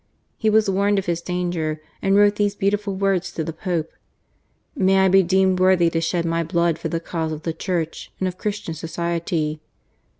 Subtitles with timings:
[0.35, 3.91] He was warned of his danger, and wrote these beautiful words to the Pope:
[4.75, 8.27] May I be deemed worthy to shed my blood for the cause of the Church and
[8.27, 9.61] of Christian society."